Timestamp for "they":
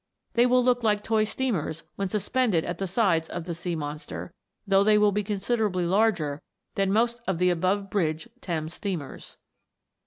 0.33-0.47, 4.83-4.97